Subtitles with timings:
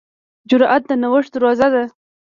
[0.49, 1.83] جرأت د نوښت دروازه ده.